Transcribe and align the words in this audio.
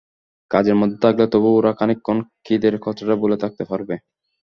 কাজের 0.51 0.75
মধ্যে 0.75 0.97
থাকলে 1.03 1.25
তবু 1.33 1.49
ওরা 1.57 1.71
খানিকক্ষণ 1.79 2.17
খিদের 2.45 2.75
কথাটা 2.85 3.13
ভুলে 3.15 3.37
থাকতে 3.43 3.63
পারবে। 3.71 3.95